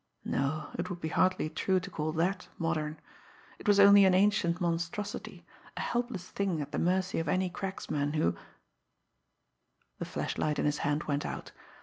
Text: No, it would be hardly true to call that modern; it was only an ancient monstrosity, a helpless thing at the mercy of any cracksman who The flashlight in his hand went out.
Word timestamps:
No, 0.25 0.71
it 0.79 0.89
would 0.89 0.99
be 0.99 1.09
hardly 1.09 1.47
true 1.47 1.79
to 1.79 1.89
call 1.91 2.11
that 2.13 2.47
modern; 2.57 2.97
it 3.59 3.67
was 3.67 3.79
only 3.79 4.03
an 4.03 4.15
ancient 4.15 4.59
monstrosity, 4.59 5.45
a 5.77 5.79
helpless 5.81 6.27
thing 6.29 6.59
at 6.59 6.71
the 6.71 6.79
mercy 6.79 7.19
of 7.19 7.29
any 7.29 7.51
cracksman 7.51 8.13
who 8.15 8.35
The 9.99 10.05
flashlight 10.05 10.57
in 10.57 10.65
his 10.65 10.79
hand 10.79 11.03
went 11.03 11.23
out. 11.23 11.51